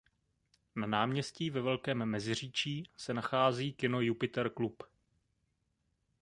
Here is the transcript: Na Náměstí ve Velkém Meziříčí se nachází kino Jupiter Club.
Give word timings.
Na 0.75 0.87
Náměstí 0.87 1.49
ve 1.49 1.61
Velkém 1.61 2.05
Meziříčí 2.05 2.89
se 2.97 3.13
nachází 3.13 3.73
kino 3.73 4.01
Jupiter 4.01 4.49
Club. 4.57 4.83